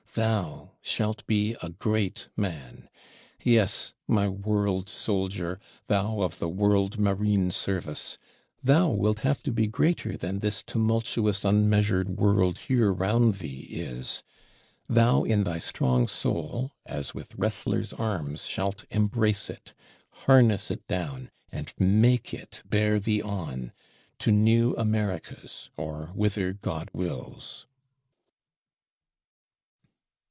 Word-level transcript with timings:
Thou 0.13 0.71
shalt 0.81 1.25
be 1.25 1.55
a 1.63 1.69
great 1.69 2.27
man. 2.35 2.89
Yes, 3.41 3.93
my 4.09 4.27
World 4.27 4.89
Soldier, 4.89 5.57
thou 5.87 6.19
of 6.23 6.37
the 6.37 6.49
World 6.49 6.99
Marine 6.99 7.49
service, 7.49 8.17
thou 8.61 8.89
wilt 8.89 9.19
have 9.19 9.41
to 9.43 9.53
be 9.53 9.67
greater 9.67 10.17
than 10.17 10.39
this 10.39 10.63
tumultuous 10.63 11.45
unmeasured 11.45 12.09
World 12.09 12.57
here 12.57 12.91
round 12.91 13.35
thee 13.35 13.67
is; 13.69 14.21
thou, 14.89 15.23
in 15.23 15.45
thy 15.45 15.59
strong 15.59 16.09
soul, 16.09 16.73
as 16.85 17.13
with 17.13 17.33
wrestler's 17.37 17.93
arms 17.93 18.45
shalt 18.45 18.83
embrace 18.91 19.49
it, 19.49 19.73
harness 20.25 20.69
it 20.69 20.85
down; 20.87 21.31
and 21.53 21.73
make 21.79 22.33
it 22.33 22.63
bear 22.67 22.99
thee 22.99 23.21
on, 23.21 23.71
to 24.19 24.29
new 24.29 24.73
Americas, 24.75 25.69
or 25.77 26.07
whither 26.13 26.51
God 26.51 26.91
wills! 26.91 27.65